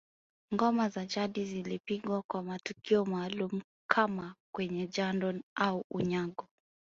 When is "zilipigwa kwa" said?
1.45-2.43